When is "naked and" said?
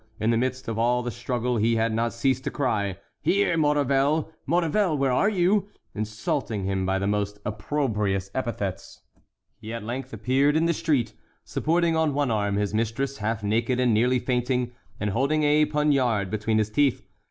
13.43-13.93